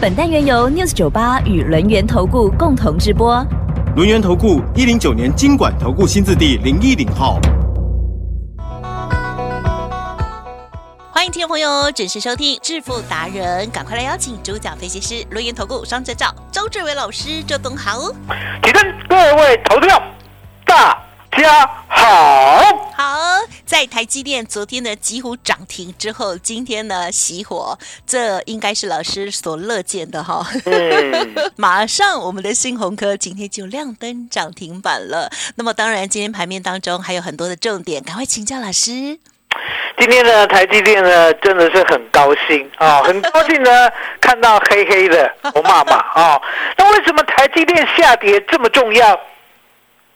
[0.00, 3.44] 本单元由 News 九八与轮源投顾共同直播。
[3.96, 7.40] 轮源投顾一零九年经管投顾新字第零一零号。
[11.10, 18.12] 欢迎听众朋友准时收听致富达人，赶快来邀请主讲分析师轮源投顾双证照周志伟老师，周东好。
[18.62, 20.00] 请跟各位投票
[20.64, 20.96] 大
[21.36, 22.77] 家好。
[23.68, 30.46] 好，在台积电昨天呢几乎涨停之后，今天呢熄火，这应该是老师所乐见的哈。
[30.64, 35.30] 嗯， 马上我们的新鸿科今天就亮灯涨停板了。
[35.56, 39.18] 那么当然，今天盘面当中还有很多的重点，赶快请教老师。
[39.98, 46.40] 今天呢，台积电呢真的是很高兴啊、很高兴呢看到黑黑的红妈妈啊。
[46.76, 49.18] 那为什么台积电下跌这么重要？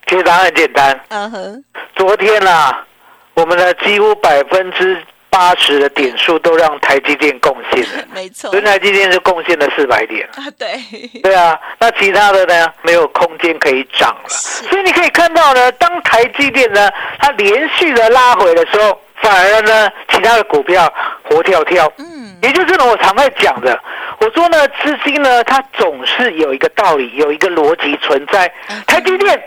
[0.07, 1.63] 其实答案很简单，嗯哼，
[1.95, 2.85] 昨天啊，
[3.33, 8.51] 我们的几乎百分之八十的点数都让台积电贡献了，没错。
[8.51, 10.27] 所以台积电是贡献了四百点。
[10.35, 10.79] 啊，对，
[11.23, 23.81] 对啊，那其他的呢没有空间可以涨了，所以你可以看到呢，当台积电呢它连续的拉回的时候，反而呢其他的股票活跳跳，嗯，也就是呢我常在讲的，
[24.19, 28.45] 我说呢资金呢它总是有一个道理，有一个逻辑存在。
[28.69, 29.43] 嗯，台积电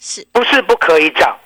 [0.00, 1.36] 是，不是不可以涨，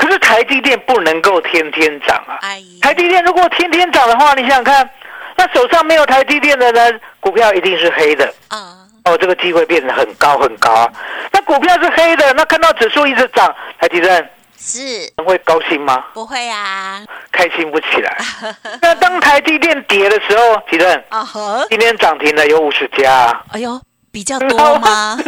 [0.00, 4.88] 可是台积电不能够天天涨啊，哎，台积电如果天天涨的话，你想想看，
[5.36, 8.24] 那手上没有台积电的呢，股票一定是黑的。
[8.48, 10.90] 啊，哦，这个机会变得很高很高啊。
[11.30, 14.80] 那股票是黑的，那看到指数一直涨，台积电是
[15.22, 16.02] 会高兴吗？
[16.14, 18.16] 不会啊，开心不起来。
[18.80, 23.78] 那当台积电跌的时候，吉正啊哈，今天涨停的有五十家、啊，哎呦，
[24.12, 25.18] 比较多吗？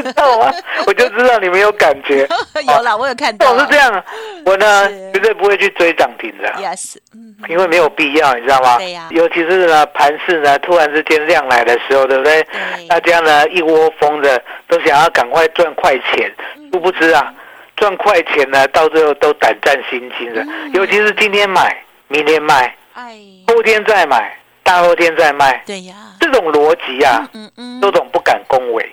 [0.87, 2.27] 我就知道你没有感觉。
[2.67, 4.05] 有啦，我有看到，总是这样，
[4.45, 6.49] 我呢是绝对不会去追涨停的。
[6.61, 8.79] ，yes，嗯，因为没有必要，你知道吗？
[8.79, 12.45] 对呀尤其是呢，盘市呢突然之间亮来的时候，对不对？
[12.89, 16.33] 大家呢一窝蜂的都想要赶快赚快钱，
[16.73, 17.33] 殊不知啊，
[17.77, 20.43] 赚快钱呢到最后都胆战心惊的。
[20.43, 21.77] 嗯尤其是今天买，
[22.09, 23.17] 明天卖，哎，
[23.47, 28.93] 后天再买，大后天再卖，对呀，这种逻辑啊，嗯嗯，周董不敢恭维，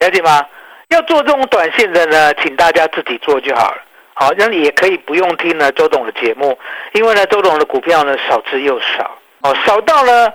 [0.00, 0.44] 了解吗？
[0.88, 3.78] 要做这种短线的呢，请大家自己做就好了。
[4.14, 6.58] 好，那你也可以不用听呢周董的节目，
[6.92, 10.28] 因为呢周董的股票呢少之又少，哦，少到呢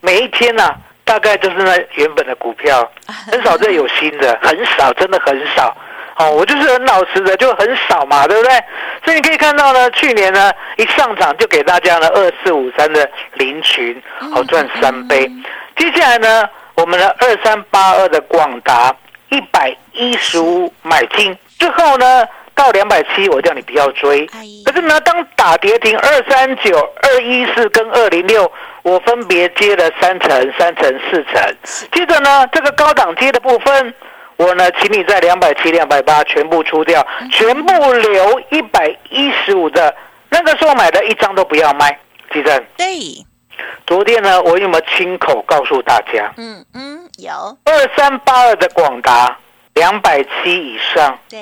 [0.00, 0.70] 每一天呢、
[1.04, 2.88] 大概就是那原本的股票，
[3.30, 5.76] 很少再有新的，很少，真的很少。
[6.18, 8.52] 哦，我就是很老实的，就很少嘛，对不对？
[9.02, 15.28] 所以你可以看到呢，去年呢一上场就给大家呢二四五三的林群，好赚三倍。
[15.76, 18.94] 接下来呢，我们的二三八二的广达
[19.30, 24.26] 一百一十五买进之后呢，到两百七，我叫你不要追。
[24.32, 28.50] 哎，可是呢，当打跌停二三九、二一四跟二零六，
[28.82, 31.56] 我分别接了三成、三成、四成。
[31.92, 33.94] 接着呢，这个高档接的部分，
[34.36, 39.94] 我呢，请你在两百七、两百八全部出掉，全部留一百一十五的。
[40.28, 41.98] 那个时候买的一张都不要卖，
[42.32, 42.58] 记得。
[42.76, 42.86] 对，
[43.86, 49.36] 昨天呢，我有没有亲口告诉大家，嗯嗯，有，二三八二的广达
[49.74, 51.40] 两百七以上，对，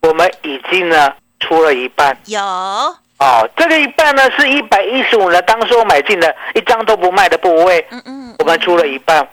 [0.00, 2.16] 我们已经呢出了一半。
[2.26, 9.26] 有，哦，这个一半呢是一百一十五呢，当时我买进的一张都不卖的部位，嗯嗯，我们出了一半。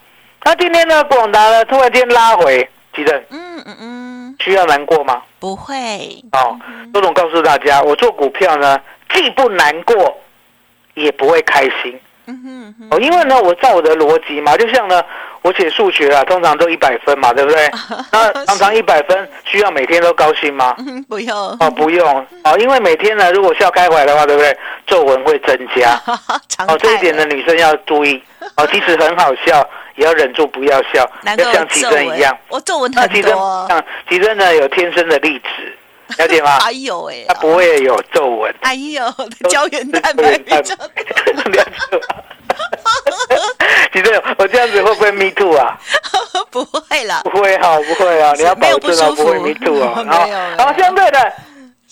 [0.44, 5.22] 那今天呢，广达呢突然间拉回，急得嗯嗯嗯，需要难过吗？
[5.40, 5.76] 不会，
[6.34, 6.60] 哦，
[6.94, 8.80] 周总告诉大家，我做股票呢，
[9.14, 10.18] 既不难过，
[10.96, 12.00] 也不会开心。
[12.28, 15.04] 嗯哼哼，哦，因为呢，我照我的逻辑嘛，就像呢，
[15.42, 17.70] 我写数学啊，通常都一百分嘛，对不对？
[18.12, 20.76] 那常常一百分，需要每天都高兴吗？
[20.80, 24.56] 嗯，不用，哦，不用哦，因为每天呢，如果笑开怀的话，对不对？
[24.88, 26.00] 皱纹会增加。
[26.48, 28.22] 常哦，这一点呢，女生要注意
[28.56, 32.38] 哦，即使很好笑， 也要忍住不要笑，要像奇皱纹珍一样。
[32.50, 35.76] 我皱纹很那奇珍多，像奇珍呢，有天生的丽质，
[36.18, 36.60] 了解吗？
[36.60, 38.54] 还有哎它，不会有皱纹。
[38.62, 39.04] 哎呦，
[39.50, 40.86] 胶原蛋白比较多，
[41.34, 42.08] 了解吗？
[43.94, 45.78] 奇珍，我这样子会不会 me too 啊？
[46.52, 49.94] 不会啦，不会哈，不会啊，你要保证哦，不会 me too 哦。
[49.96, 51.34] 没有没有然后相对的，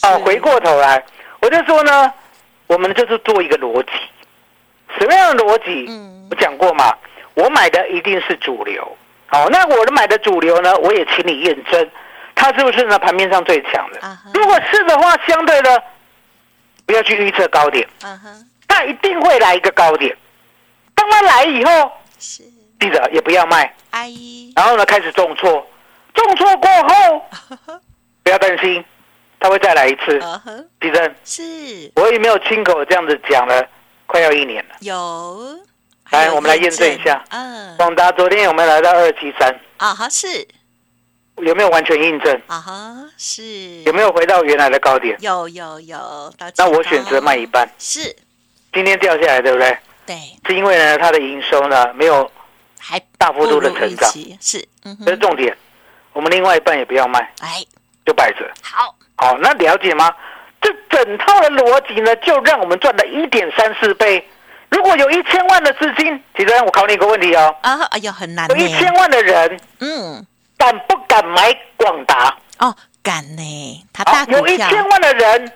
[0.03, 1.03] 哦，回过头来，
[1.41, 2.11] 我就说呢，
[2.67, 3.89] 我们就是做一个逻辑，
[4.97, 5.85] 什么样的逻辑？
[5.89, 6.93] 嗯我讲过嘛，
[7.33, 8.87] 我买的一定是主流，
[9.25, 11.89] 好，那我的买的主流呢，我也请你验证，
[12.39, 12.97] 它是不是呢？
[12.97, 13.99] 盘面上最强的？
[14.33, 15.83] 如果是的话，相对的
[16.85, 20.17] 不要去预测高点，嗯哼，它一定会来一个高点。
[20.95, 22.43] 当它来以后，是。
[22.79, 25.67] 记者也不要卖，阿姨，然后呢开始重挫，
[26.13, 27.25] 重挫过后
[28.23, 28.83] 不要担心，
[29.37, 30.17] 它会再来一次。
[30.21, 31.91] 嗯哼，地震，是。
[31.95, 33.67] 我也没有亲口这样子讲了，
[34.07, 34.75] 快要一年了。
[34.79, 35.59] 有，
[36.11, 37.21] 来我们来验证一下。
[37.31, 39.53] 嗯，广达昨天有没有来到二七三？
[39.75, 40.47] 啊哈是，
[41.43, 42.41] 有没有完全印证？
[42.47, 45.15] 啊哈是，有没有回到原来的高点？
[45.19, 47.69] 有有有，那我选择卖一半。
[47.77, 48.15] 是，
[48.73, 49.77] 今天掉下来，对不对？
[50.05, 50.15] 对，
[50.45, 52.29] 是因为呢，它的营收呢没有，
[52.79, 55.55] 还大幅度的成长是，嗯这是，重点。
[56.13, 57.63] 我们另外一半也不要卖，哎，
[58.05, 58.49] 就摆着。
[58.61, 60.13] 好，好，那了解吗？
[60.61, 64.27] 这整套的逻辑呢，就让我们赚了一点三四倍。
[64.69, 70.25] 如果有一千万的资金，其实我考你一个问题哦，啊，哎呦，很难有，一千万的人嗯，
[70.59, 72.37] 敢不敢买广达？
[72.59, 75.51] 哦，敢呢，他大，有一千万的人，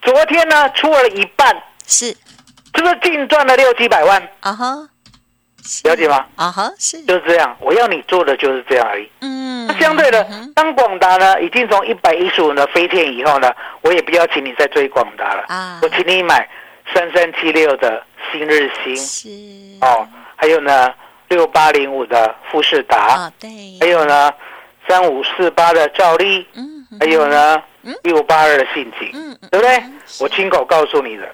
[0.00, 1.54] 昨天呢出了一半，
[1.84, 4.22] 是，是不是净赚了六七百万？
[4.38, 4.88] 啊哈，
[5.64, 5.88] 是。
[5.88, 6.24] 了解吗？
[6.36, 9.10] 啊哈，是，就是这样，我要你做的就是这样而已。
[9.22, 10.24] 嗯那，相对的
[10.54, 13.52] 当广达呢已经从一百一十五呢飞天以后呢，
[13.82, 15.80] 我也不要请你再追广达了，啊。
[15.82, 16.48] 我请你买
[16.94, 18.00] 三三七六的
[18.30, 18.96] 新日新。
[18.96, 19.28] 是，
[19.84, 20.92] 哦，还有呢
[21.34, 23.50] 六八零五的富士达，啊，对，
[23.80, 24.32] 还有呢
[24.86, 27.92] 三五四八的兆利，嗯，还有呢嗯。
[28.04, 29.76] 六八二的信景，嗯，嗯对不对？
[29.78, 29.98] 嗯？
[30.20, 31.28] 我亲口告诉你的，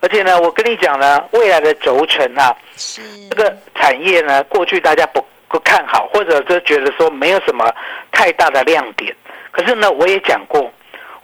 [0.00, 3.02] 而且呢，我跟你讲呢，未来的轴承啊，是。
[3.30, 7.72] 这个产业呢，过去大家不不看好，或者是觉得说没有什么
[8.10, 9.14] 太大的亮点。
[9.52, 10.68] 可是呢，我也讲过，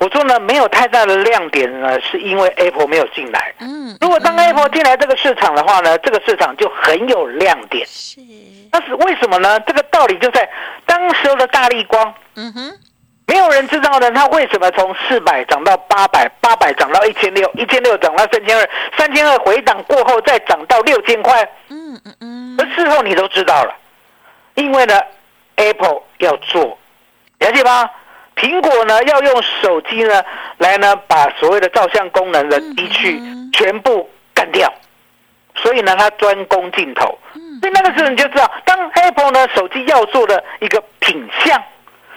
[0.03, 3.55] 我说呢，没有太大的亮点呢，是因为 Apple 没有进来。
[3.61, 7.87] 嗯，如果当 Apple 进来这个市场的话呢，这个市场就很有亮点。
[7.87, 8.21] 是，
[8.73, 9.61] 那是为什么呢？
[9.61, 10.51] 这个道理就在
[10.87, 12.73] 当时候的大力光，嗯哼，
[13.29, 18.69] 没有人知道呢，它为什么从四百涨到八百，八百涨到一千六，一千六涨到三千二，
[18.99, 21.49] 三千二回档过后再涨到六千块。
[21.69, 23.73] 嗯嗯嗯，而事后你都知道了，
[24.55, 24.99] 因为呢
[25.55, 26.77] ，Apple 要做，
[27.39, 27.89] 了解吗？
[28.37, 30.23] 苹果呢要用手机呢
[30.59, 33.51] 来呢把所谓的照相功能的机器嗯。
[33.53, 34.73] 全部干掉，
[35.57, 37.19] 所以呢它专攻镜头。
[37.35, 37.61] 嗯。
[37.61, 41.63] 所以那个时候你就知道，当 Apple 呢手机要做的一个品相，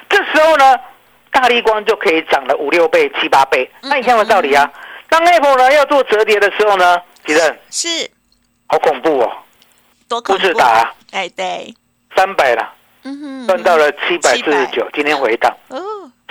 [0.09, 0.75] 这时候呢
[1.31, 3.69] 大力光就可以涨了五六倍、七八倍。
[3.81, 4.71] 那一样的道理啊。
[5.09, 8.11] 当 Apple 呢要做折叠的时候呢，其实是。
[8.67, 9.31] 好恐怖哦，
[10.09, 11.71] 多恐怖富士达，哎，对，
[12.15, 12.73] 三百了。
[13.05, 15.55] 嗯，赚到了七百四十九，今天回档。
[15.69, 15.79] 哦，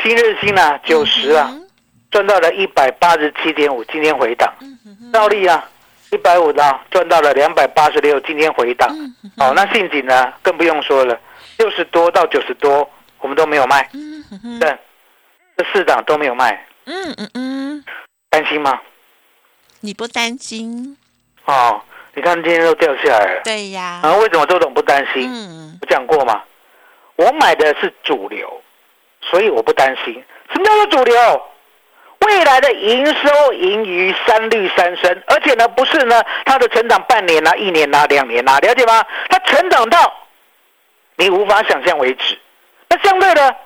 [0.02, 1.66] 新日新啊，九十啊，嗯
[2.10, 4.52] 赚到了一百八十七点五，今天回档。
[4.60, 5.68] 哼嗯哼兆利啊，
[6.12, 8.88] 一百五的啊赚到了两百八十六，今天回档。
[9.38, 11.18] 哦，那信锦呢，更不用说了，
[11.58, 12.88] 六十多到九十多，
[13.20, 14.60] 我们都没有卖，嗯
[15.56, 17.84] 这四档都没有卖，嗯嗯嗯，
[18.28, 18.80] 担心吗？
[19.80, 20.96] 你不担心？
[21.44, 21.80] 哦，
[22.14, 25.28] 你看今天都掉下来了，对呀，啊，为什么周董不担心？
[25.32, 26.42] 嗯，我讲过嘛，
[27.16, 28.60] 我买的是主流，
[29.20, 30.22] 所以我不担心。
[30.52, 31.42] 什么叫做主流？
[32.20, 39.04] 未来的营收盈余三率三升，而且呢，不是呢它的成长半年啊、一年啊、两年啊，了解吗？
[39.28, 40.12] 它成长到
[41.16, 42.38] 你无法想象为止。
[42.88, 43.56] 那相对的，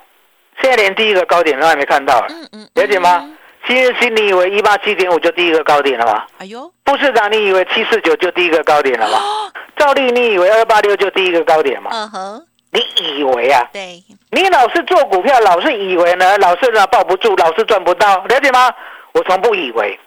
[0.60, 2.26] 现在连第一个高点都还没看到，
[2.74, 3.30] 了解吗？
[3.66, 6.24] 今日新，你以为一八七点五就第一个高点了吗？
[6.38, 9.18] 哎呦，副市长，你以为七四九就第一个高点了吗？
[9.18, 11.90] 哦，兆利，你以为二八六就第一个高点吗？
[11.92, 13.66] 嗯哼，你以为啊？
[13.72, 18.72] 对，你老是做股票，老是以为呢，老是呢抱不住，老是赚不到，了解吗？
[19.12, 19.98] 我从不以为，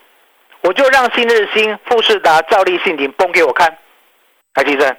[0.62, 3.76] 我就让新日新、富士达、兆利、信鼎崩给我看。
[4.54, 4.98] 海基生，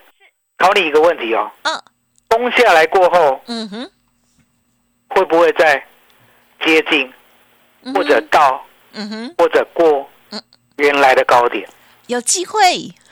[0.58, 1.82] 考你一个问题哦，嗯
[2.28, 3.90] 崩下来过后，嗯哼，
[5.10, 5.84] 会不会再
[6.64, 7.12] 接近
[7.94, 8.64] 或者到
[8.94, 10.42] 嗯哼，或者过嗯
[10.76, 11.68] 原来的高点？
[12.08, 12.60] 有机会，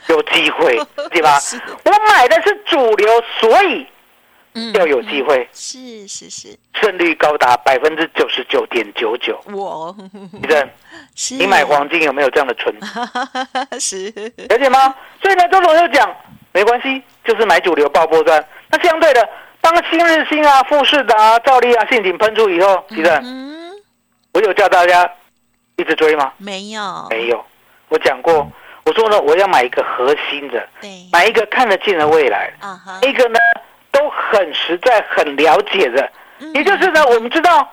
[0.07, 0.77] 有机会，
[1.11, 1.39] 对吧？
[1.85, 3.87] 我买的是主流，所以
[4.53, 9.39] 嗯要有机会，是是是，胜率高达百分之九十九点九九。
[9.53, 9.95] 我
[10.31, 10.67] 你的，
[11.15, 12.73] 是你买黄金有没有这样的存？
[13.79, 14.09] 是，
[14.49, 14.93] 了解吗？
[15.21, 16.13] 所以呢，周总就讲
[16.51, 18.45] 没关系，就是买主流爆波段。
[18.69, 19.29] 那相对的，
[19.61, 23.71] 当新日新啊、富士达、兆利啊、陷阱喷出以后，其实嗯，
[24.33, 25.09] 我有叫大家
[25.77, 26.33] 一直追吗？
[26.37, 27.43] 没有，没有，
[27.89, 28.45] 我讲过，
[28.85, 33.70] 我说呢，我要买一个核心的，对，买一个看得见的未来，啊哈，一个呢都
[34.31, 36.09] 很实在、很了解的。
[36.39, 37.67] 嗯也就是呢，我们知道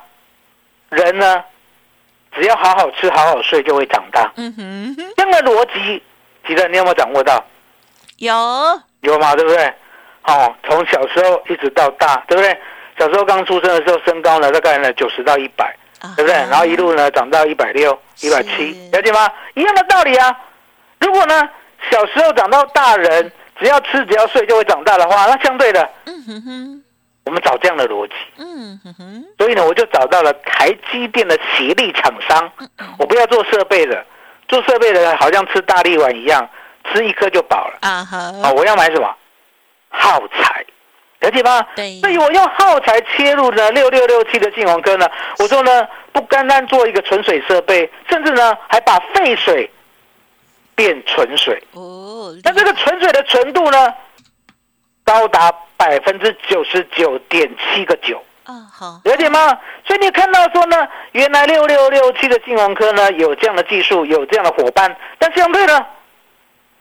[0.90, 1.42] 人呢，
[2.34, 4.30] 只要好好吃、好好睡，就会长大。
[4.36, 6.02] 嗯哼，这样的逻辑，
[6.46, 7.42] 其实你有没有掌握到？
[8.18, 8.34] 有，
[9.00, 9.72] 有嘛，对不对？
[10.24, 12.58] 哦，从小时候一直到大，对不对？
[12.98, 16.34] 小时候刚出生的时候，身高呢大概呢九十到一百，啊对不对？
[16.34, 19.30] 然后一路呢长到一百六、一百七，了解吗？
[19.54, 20.36] 一样的道理啊。
[21.00, 21.48] 如果呢
[21.90, 26.84] 小时候长到大人，只要吃只要睡就会长大的话，那相对的，嗯哼哼，
[27.24, 28.14] 我们找这样的逻辑。
[28.38, 32.50] 嗯哼哼，所以呢，我就找到了台积电的协力厂商，
[32.98, 34.04] 我不要做设备的，
[34.46, 36.48] 做设备的好像吃大力丸一样，
[36.92, 37.78] 吃一颗就饱了。
[37.80, 39.14] 啊哈，啊，我要买什么？
[39.90, 40.64] 耗材，
[41.20, 41.66] 了解吗？
[41.74, 49.68] 对所以我用耗材切入呢，六六六七的晋宏科呢，我说呢，不单单做一个纯水设备，甚至呢，还把废水
[50.78, 51.60] 变纯水。
[51.72, 53.92] 哦，那这个纯水的纯度呢，
[55.02, 58.22] 高达百分之九十九点七个九。
[58.44, 59.58] 啊好，了解吗？
[59.84, 65.84] 所以你看到说呢，原来六六六七的金融科呢有这样的技术，有这样的伙伴，但相对呢，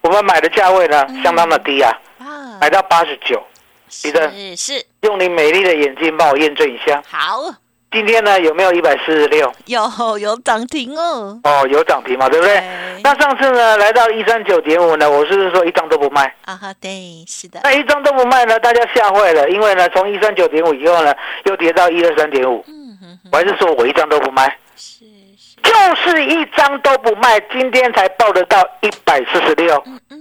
[0.01, 3.43] 我们买的价位呢相当的低啊，啊，买到八十九。
[3.89, 4.11] 是
[4.57, 7.41] 是用你美丽的眼睛帮我验证一下，好，
[7.89, 9.51] 今天呢有没有一百四十六？
[9.65, 12.55] 有有涨停哦，哦，有涨停嘛，对不对？
[12.55, 16.31] 对那上次呢来到一三九点五呢，我是不是说一张都不卖？
[16.45, 21.13] 啊哈，对，是的，那一张都不卖呢，大家吓坏了，因为呢从一三九点五以后呢
[21.45, 24.45] 又跌到一二三点五，嗯哼哼，我还是说我一张都不卖。
[24.75, 25.05] 是
[25.37, 29.81] 是，就是一张都不卖，今天才报得到一百四十六。
[29.85, 30.17] 嗯嗯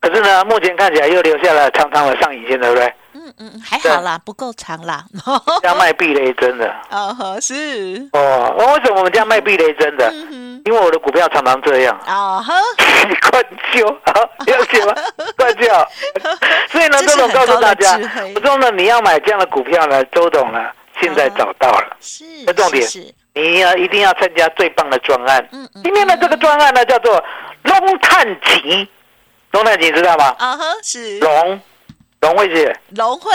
[0.00, 2.92] 可是呢，目前看起来又留下了长长的上影线，对不对？
[3.40, 5.04] 嗯嗯，还好啦，不够长啦，
[5.62, 6.72] 这样卖避雷针的。
[6.90, 8.54] 哦，是，哦。
[8.58, 10.08] 那为什么我们这样卖避雷针的？
[10.12, 12.54] 嗯，因为我的股票常常这样，啊哈，
[13.32, 14.12] 灌救，好
[14.46, 14.94] 了解吗？
[15.36, 15.66] 灌救。
[16.70, 20.60] 所以呢，周董告诉大家很高的智慧，我说呢，你要买这样的股票呢，周董呢
[21.00, 25.48] 现在找到了，是，这重点是，你要一定要参加最棒的专案。
[25.52, 27.22] 嗯嗯，今天的这个专案呢，叫做
[27.62, 28.86] 龙探集，
[29.52, 30.34] 龙探吉知道吗？
[30.38, 31.18] 啊哈，是。
[31.20, 31.60] 龙，
[32.20, 33.30] 龙慧姐龙慧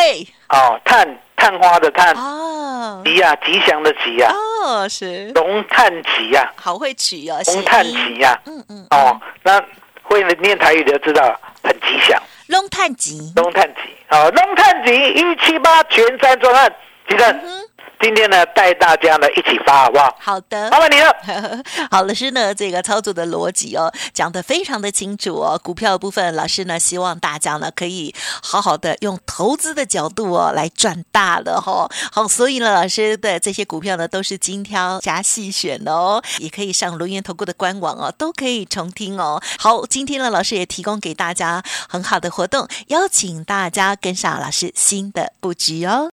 [0.49, 3.01] 哦，探探花的探，哦。
[3.03, 4.31] 吉呀、吉祥的吉呀、
[4.63, 9.59] 哦，是，龙探吉呀、好会取哦，龙探吉呀、嗯嗯，哦，那
[10.03, 16.71] 会念台语的知道很吉祥，龙探吉，龙探吉，哦，龙探吉一七八全山专案，
[17.09, 17.27] 吉正。
[17.27, 17.63] 嗯，
[18.05, 20.15] 今天呢带大家呢一起发好不好？
[20.19, 20.77] 好的麻。
[20.79, 21.11] 烦你了。
[21.89, 25.59] 好，老师呢，这个操作的逻辑哦，讲的非常的清楚哦。
[25.63, 31.91] 股票的部分，老师呢希望大家呢可以好好的用投资的角度哦来赚大了哈、哦。
[32.11, 39.41] 好，所以呢，老师的这些股票呢都是精挑加细选的哦，也可以上轮源投顾的官网哦，都可以重听哦。
[39.57, 46.11] 好，今天呢，老师也提供给大家很好的活动，邀请大家跟上老师新的布局哦。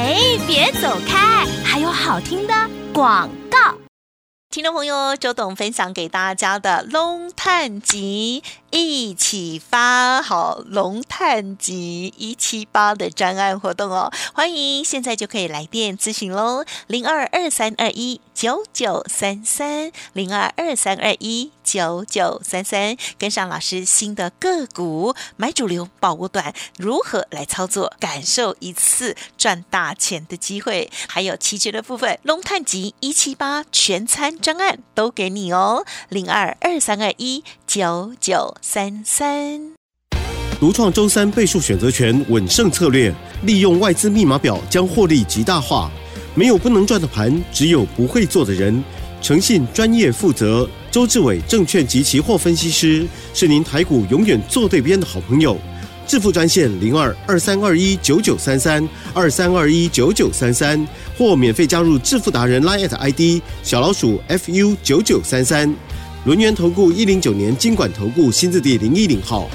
[0.00, 0.14] 哎，
[0.46, 2.54] 别走开，还有好听的
[2.94, 3.74] 广告。
[4.48, 39.74] 听众朋友，周董分享给大家的龙探集一起发好龙探集一七八的专案活动哦，欢迎现在就可以来电咨询喽，零二二三二一九九三三零二二三二一九九三三，跟上老师新的个股买主流保握短，如何来操作，感受一次赚大钱的机会，还有期权的部分，龙探集一七八全餐专案都给你哦，零二二三二一九九三三。
[40.58, 45.90] 独创周三倍数选择权稳胜策略，利用外资密码表将获利极大化。
[46.34, 48.82] 没有不能赚的盘，只有不会做的人。
[49.20, 55.56] 诚信、专业、负责，周志伟证券及期货分析师是您台股永远做对边的好朋友。
[56.08, 58.82] 致富专线零二二三二一九九三三
[59.14, 60.84] 二三二一九九三三，
[61.16, 65.72] 或免费加入致富达人 Line ID 小老鼠 fu 九九三三。
[66.24, 69.48] 轮源投顾一零九年经管投顾新字第零一零号。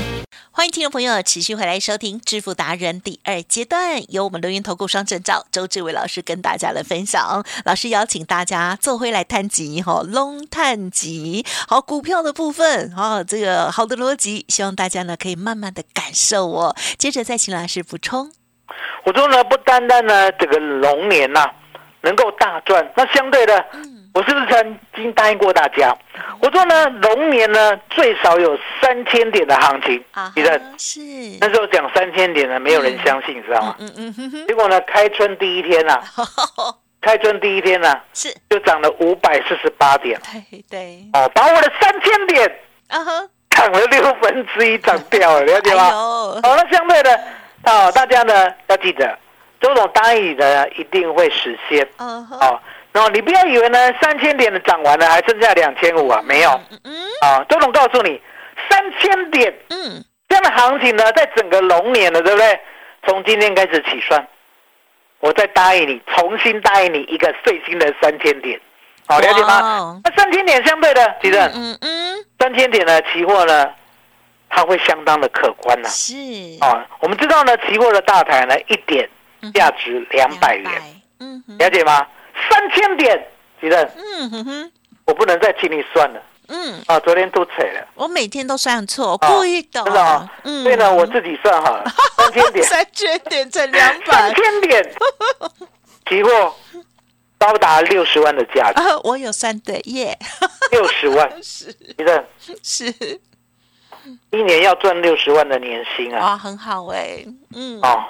[0.50, 7.46] 欢迎听众朋友持续回来收听《致富达人》第二阶段，由我们留言投顾双证照周志伟老师跟大家来分享。
[7.66, 16.74] 老师邀请大家做回来探集哈，龙探集好股票的部分哦，这个好的逻辑，希望大家呢可以慢慢的感受哦。
[16.98, 18.32] 接着再请老师补充。
[19.06, 21.46] 我说呢，不单单呢这个龙年呐、
[22.04, 23.66] 能够大赚，那相对的，
[24.14, 25.96] 我是不是曾经答应过大家？
[26.40, 31.00] 我说呢，龙年呢最少有三千点的行情，啊你的是，
[31.42, 33.76] 那时候讲三千点呢，没有人相信，你知道吗？
[33.80, 36.00] 嗯嗯哼哼，结果呢，开春第一天啊、
[37.02, 45.90] 开春第一天呢、是，就涨了五百四十八点对对，哦，把我的三千点啊哼，涨了六分之一涨掉了， 了解哎吗？
[45.90, 47.20] 呦，哦，那相对的，
[47.66, 49.18] 哦，大家呢要记得，
[49.60, 52.60] 周总答应你的一定会实现嗯哼，哦。
[52.94, 56.50] 然后你不要以为呢三千点的涨完了，还剩下两千五啊，没有
[57.22, 57.44] 啊。
[57.50, 58.22] 周总告诉你，
[58.70, 62.60] 三千点嗯，这样的行情呢，在整个龙年了，对不对？
[63.06, 64.26] 从今天开始起算，
[65.20, 68.62] 我再答应你，重新答应你一个最新的三千点，
[69.08, 70.00] 好了解吗？
[70.04, 73.70] 那三千点相对的，其实嗯嗯，三千点的期货呢，
[74.50, 76.14] 它会相当的可观呐、是
[76.62, 76.86] 啊。
[77.00, 79.10] 我们知道呢，期货的大台呢，一点
[79.54, 80.72] 价值两百元，，
[81.20, 82.06] 嗯，了解吗？
[82.50, 83.28] 三千点，
[83.60, 84.72] 其实嗯哼哼，
[85.06, 86.22] 我不能再替你算了。
[86.50, 87.88] 嗯，啊，昨天都扯了。
[87.96, 90.64] 我每天都算错，啊故意的，真的啊，嗯。
[90.64, 91.86] 所以呢，我自己算好了，
[92.20, 94.06] 三千点，三千点才两百。
[94.06, 94.94] 三百千点，
[96.10, 96.54] 期货
[97.38, 100.18] 高达六十万的价值，啊，我有算对耶，
[100.72, 101.74] 六十万， 是。
[101.98, 102.26] 你看
[102.62, 102.86] 是，
[104.32, 107.80] 一年要赚六十万的年薪啊，哇，很好哎，嗯。
[107.82, 108.04] 哦，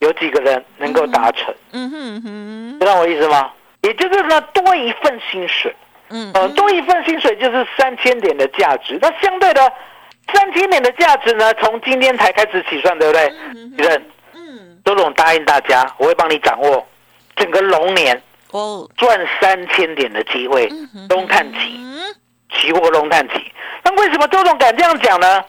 [0.00, 1.54] 有几个人能够达成？
[1.70, 3.52] 嗯哼哼，知道我意思吗？
[3.88, 5.74] 也就是呢，多一份薪水，
[6.10, 8.98] 嗯呃，多一份薪水就是三千点的价值。
[9.00, 9.72] 那相对的，
[10.34, 13.28] 三千点的价值呢，从今天才开始起算，对不对？
[13.78, 16.86] 主任，嗯，周总答应大家，我会帮你掌握
[17.34, 20.68] 整个龙年哦，赚三千点的机会，
[21.08, 22.14] 龙探期，嗯，
[22.52, 23.50] 期货龙探期。
[23.82, 25.42] 那为什么周总敢这样讲呢？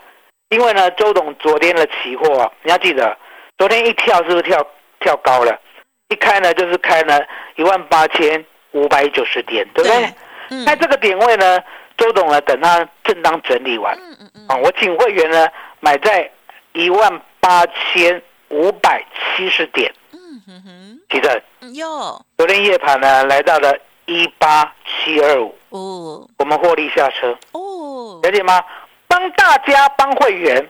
[0.48, 3.18] 因为呢，周董昨天的期货啊，你要记得，
[3.58, 4.66] 昨天一跳是不是跳
[5.02, 5.60] 跳高了？
[6.10, 7.26] 一开呢就是开了
[7.56, 10.14] 一万八千五百九十点，对不对？
[10.50, 10.66] 嗯。
[10.66, 11.60] 那这个点位呢，
[11.98, 13.96] 周董呢等它正当整理完。
[13.98, 15.48] 嗯嗯嗯，啊，我请会员呢
[15.80, 16.30] 买在
[16.74, 19.04] 一万八千五百
[19.38, 21.42] 七十点，嗯哼哼，记得？
[21.62, 26.28] 嗯哟，昨天夜盘呢来到了一八七二五，哦。
[26.38, 27.38] 我们获利下车。
[27.52, 28.64] 哦，了解吗？
[29.08, 30.68] 帮大家帮会员，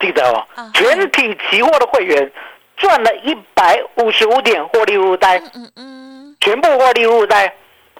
[0.00, 2.30] 记得哦啊，全体期货的会员
[2.80, 7.54] 赚了一百五十五点获利入袋，嗯嗯嗯，全部获利入袋。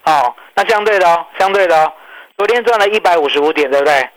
[0.04, 1.92] 哦，那相对的哦，相对的哦，
[2.38, 4.08] 昨天赚了一百五十五点，对不对？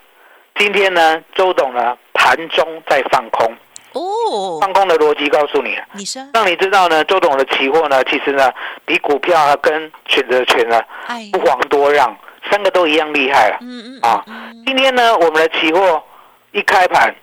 [0.56, 3.54] 今天呢，周董呢盘中在放空，
[3.92, 5.76] 哦，放空的逻辑告诉你。
[5.76, 8.50] 了，你说，让你知道呢，周董的期货呢，其实呢
[8.86, 12.16] 比股票啊跟选择权呢哎，不遑多让，
[12.50, 13.58] 三个都一样厉害了。
[13.62, 16.02] 嗯嗯啊嗯，今天呢，我们的期货
[16.54, 17.14] 一开盘，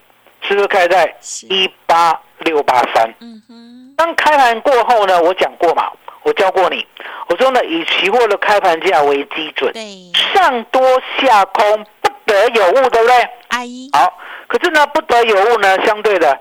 [0.50, 3.14] 是不是开在是，一八六八三？
[3.20, 5.88] 嗯哼，当开盘过后呢，我讲过嘛，
[6.24, 6.84] 我教过你，
[7.28, 13.28] 我说呢，以期货的开盘价为基准，对，上多下空不得有误，对不对？
[13.50, 14.12] 阿姨，好，
[14.48, 16.36] 可是呢，不得有误呢，相对的，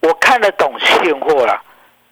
[0.00, 1.58] 我看得懂现货了。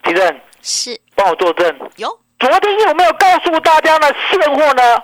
[0.02, 4.10] 吉正，是帮我作证，有，昨天有没有告诉大家呢？
[4.30, 5.02] 现货呢，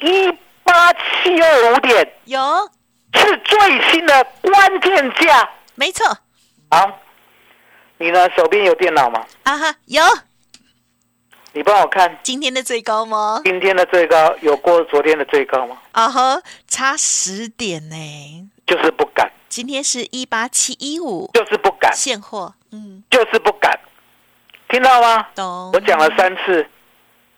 [0.00, 0.32] 一
[0.64, 2.10] 八七二五点。
[2.24, 2.40] 有，
[3.12, 3.58] 是最
[3.90, 5.46] 新的关键价。
[5.76, 6.06] 没错，
[6.70, 7.00] 好，
[7.98, 9.24] 你呢手边有电脑吗？
[9.42, 10.02] 啊哈，有，
[11.52, 13.40] 你帮我看今天的最高吗？
[13.44, 15.76] 今天的最高有过昨天的最高吗？
[15.92, 23.78] 啊哈，差十点呢，就是不敢，今天是一八七一五，就是不敢，现货，嗯，就是不敢。
[24.68, 25.28] 听到吗？
[25.34, 25.70] 懂。
[25.72, 26.66] 我讲了三次，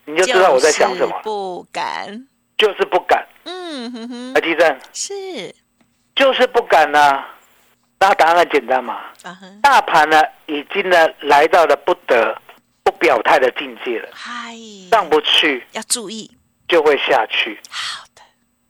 [0.04, 1.22] 你就知道我在想什么就是。
[1.22, 3.26] 不敢，就是不敢。
[3.44, 5.54] 嗯哼哼台，积电是，
[6.14, 7.24] 就是不敢呐、
[8.08, 9.00] 那答案很简单嘛，
[9.60, 12.40] 大盘呢已经呢来到了不得
[12.84, 14.54] 不表态的境界了，嗨，
[14.92, 16.30] 上不去要注意，
[16.68, 17.58] 就会下去。
[17.68, 18.22] 好的，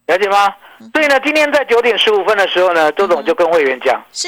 [0.06, 0.54] 了解吗？
[0.94, 4.26] 所以呢，今天在九点十五分的时候呢，周总就跟会员讲，是，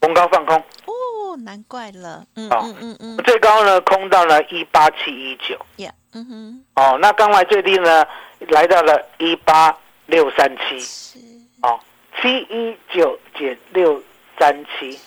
[0.00, 8.06] 逢高放空，哦，难怪了，嗯好嗯嗯嗯，最高呢空到了一八七一九，呀，嗯哼，哦，那刚来最低呢
[8.48, 11.18] 来到了一八六三七，是，
[11.60, 11.78] 哦，
[12.20, 14.02] 七一九减六
[14.38, 14.98] 三七，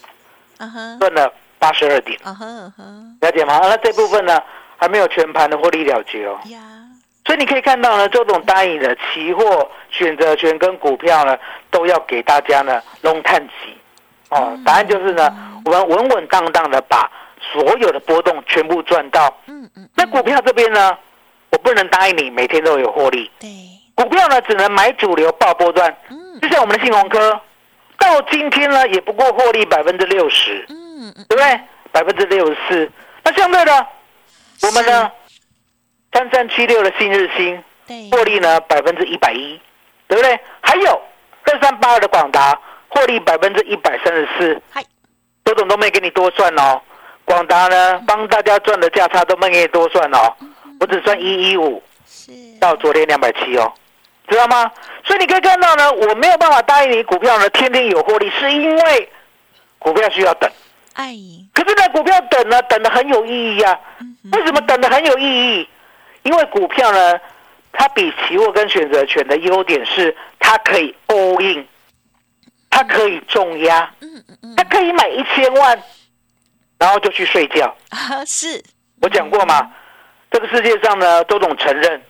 [0.99, 3.59] 赚了八十二点，了解吗？
[3.63, 4.41] 那这部分呢
[4.77, 6.59] 还没有全盘的获利了结哦，呀，
[7.25, 11.37] 所以你可以看到呢，周总答应的期货、选择权跟股票呢，
[11.69, 13.77] 都要给大家呢龙探期。
[14.29, 15.29] 哦，答案就是呢，
[15.65, 17.11] 我们稳稳当当的把
[17.51, 19.37] 所有的波动全部赚到。
[19.47, 20.97] 嗯嗯，那股票这边呢，
[21.49, 23.49] 我不能答应你每天都有获利，对，
[23.93, 25.93] 股票呢只能买主流报波段。
[26.09, 27.39] 嗯就像我们的信鸿科，
[27.97, 31.59] 到今天呢也不过获利百分之六十，嗯嗯，对不对？
[31.91, 32.91] 百分之六十四。
[33.23, 33.87] 那相对的，
[34.63, 35.11] 我们呢
[36.13, 37.63] 三三七六的新日新。
[37.87, 39.59] 对，获利呢百分之一百一，
[40.07, 40.39] 对不对？
[40.61, 41.01] 还有
[41.43, 42.57] 二三八二的广达
[42.89, 44.83] 获利百分之一百三十四嗨，
[45.43, 46.79] 周总都没给你多算哦。
[47.25, 50.33] 广达呢帮大家赚的价差都没给你多算哦，
[50.79, 53.73] 我只算一一五是，到昨天两百七哦，
[54.35, 54.71] 知道吗？
[55.03, 59.09] 所以你可以看到呢，我没有办法答应你股票呢天天有获利，是因为
[59.79, 60.49] 股票需要等。
[60.93, 61.15] 哎，
[61.53, 63.79] 可是呢，股票等呢，等的很有意义啊。
[64.33, 65.69] 为什么等的很有意义？
[66.23, 67.19] 因为股票呢，
[67.71, 71.65] 它比期货跟选择权的优点是，它可以 all in，
[72.69, 75.81] 它可以重压，嗯嗯嗯他可以买一千万，
[76.77, 77.75] 然后就去睡觉。
[77.89, 78.63] 啊，是，
[79.01, 79.71] 我讲过嘛，
[80.29, 82.01] 这个世界上呢，周董承认，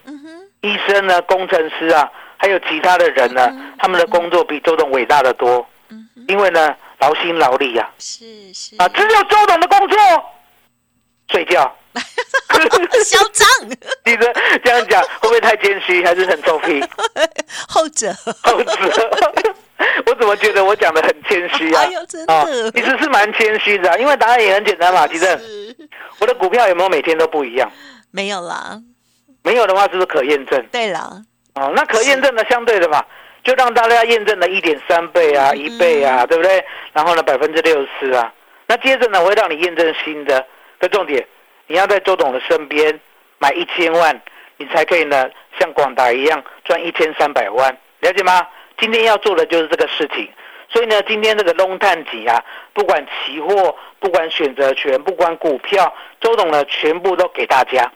[0.61, 8.75] 医生呢、工程师啊，还有其他的人呢，他们的工作比周董伟大的多，嗯，因为呢，劳心劳力呀、是是。
[8.77, 9.97] 啊，只有周董的工作。
[11.29, 11.75] 睡觉。
[13.03, 13.47] 嚣张，
[14.05, 16.81] 你的这样讲会不会太谦虚，还是很臭屁？
[17.67, 18.73] 后者，后者，
[20.05, 21.81] 我怎么觉得我讲的很谦虚啊？
[21.83, 22.33] 哎呦真的。
[22.33, 25.07] 啊其实是蛮谦虚的啊、因为答案也很简单嘛。
[25.07, 25.75] 其实。
[26.19, 27.71] 我的股票有没有每天都不一样？
[28.11, 28.79] 没有啦，
[29.43, 30.63] 没有的话，是不是可验证？
[30.71, 31.21] 对了，
[31.55, 33.03] 哦，那可验证的相对的嘛，
[33.43, 36.63] 就让大家验证了一点三倍啊，一倍啊，对不对？
[36.93, 38.33] 然后呢，百分之六十啊，
[38.67, 40.45] 那接着呢，我会让你验证新的。
[40.79, 41.23] 的重点，
[41.67, 42.99] 你要在周董的身边
[43.37, 44.19] 买一千万，
[44.57, 48.47] 你才可以呢，像广达一样赚一千三百万，了解吗？
[48.79, 50.27] 今天要做的就是这个事情。
[50.71, 57.91] 所以呢，今天这个龙探级啊，不管期货，不管选择权，不管股票，周董呢全部都给大家，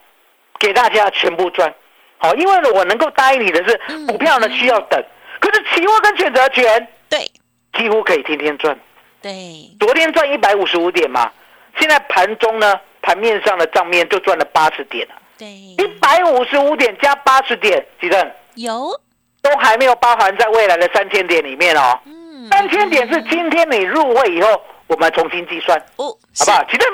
[0.58, 1.72] 给大家全部赚。
[2.18, 5.02] 好，因为呢，我能够答应你的是，股票呢需要等，
[5.40, 7.30] 可是期货跟选择权对。
[7.78, 8.78] 几乎可以天天赚。
[9.20, 9.32] 对，
[9.78, 11.30] 昨天赚一百五十五点嘛，
[11.78, 18.32] 现在盘中呢，盘面上的账面就赚了八十点了，对，一百五十五点加八十点，几正？
[18.54, 18.98] 有，
[19.42, 22.00] 都还没有包含在未来的三千点里面哦。
[22.06, 26.64] 嗯，三千点是今天你入会以后，我们重新计算，哦，好不好？
[26.64, 26.88] 几正，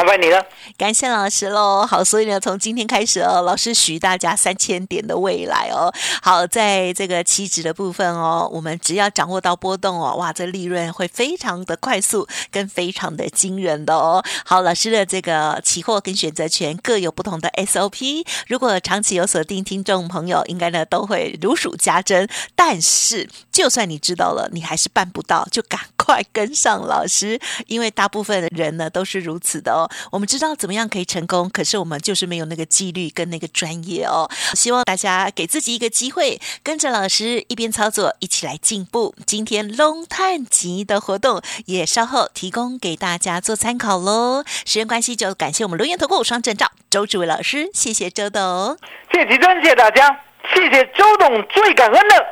[0.00, 0.42] 麻烦你了。
[0.78, 1.86] 感谢老师喽。
[1.86, 5.92] 好，所以呢，从今天开始哦，老师许大家三千点的未来哦。
[6.22, 14.24] 好，在这个期指的部分哦，我们只要掌握到波动哦，哇，这利润会非常的快速，跟非常的惊人的哦。
[14.46, 22.26] 好，老师的这个期货跟选择权各有不同的 SOP，如果长期有锁定听众朋友，应该呢都会如数家珍。
[22.54, 23.28] 但是，
[23.60, 29.86] 就算你知道了，你还是办不到，就赶快跟上老师，因为大部分的人呢都是如此的哦。
[30.10, 34.26] 我们知道怎么样可以成功，可是我们就是没有那个纪律跟那个专业哦。
[34.54, 39.14] 希望大家给自己一个机会，跟着老师一边操作，一起来进步。
[39.26, 44.42] 今天龙探集的活动也稍后提供给大家做参考喽。
[44.46, 48.78] 时间关系，就感谢我们留言投顾双证照周志伟老师，谢谢周董。
[49.12, 50.18] 谢谢吉珍，谢谢大家，
[50.54, 52.26] 谢谢周董，最感恩的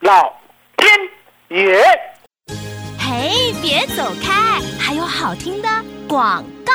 [0.00, 0.37] 老
[1.50, 1.82] 耶。
[2.98, 5.68] 嘿，别走开，还有好听的
[6.06, 6.72] 广告。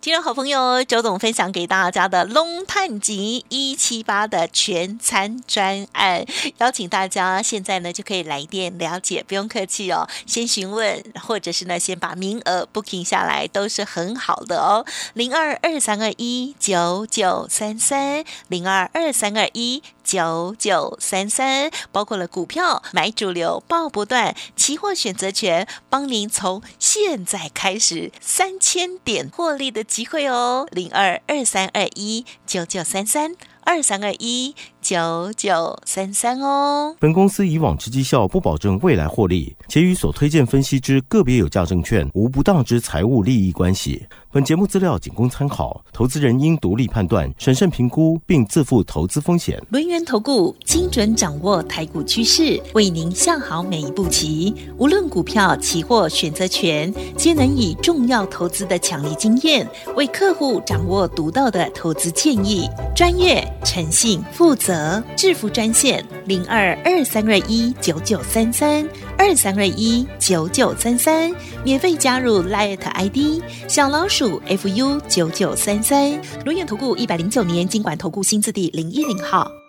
[0.00, 6.24] 今天好朋友周董分享给大家的龙探集一七八的全餐专案，
[6.58, 14.84] 邀请大家现在呢就可以来电了解，不用客气哦，先询问或者是呢先把名额 booking 下来，都是很好的哦。
[15.12, 19.82] 零二二三二一九九三三，零二二三二一。
[20.04, 36.94] 九九三三，包括了股票买主流报不断，期货选择权，帮您从现在开始三千点获利的机会哦，零二二三二一九九三三二三二一九九三三哦。
[36.98, 44.06] 本公司以往之绩效不保证未来获利，且与所推荐分析之个别有价证券无不当之财务利益关系。
[44.32, 49.60] 本节目资料仅供参考，投资人应独立判断、审慎评估，并自负投资风险。
[49.70, 54.54] 轮源投顾精准掌握台股趋势，为您下好每一步棋。
[54.78, 62.68] 无论股票、期货、选择权，皆能以重要投资的强力经验，为客户掌握独到的投资建议。
[62.94, 64.69] 专业、诚信、负责，
[65.16, 71.32] 致富专线零二二三二一九九三三二三二一九九三三，
[71.64, 76.12] 免费加入 Light ID 小老鼠 fu 九九三三。
[76.44, 79.59] 轮源投顾一百零九年经管投顾新字第零一零号。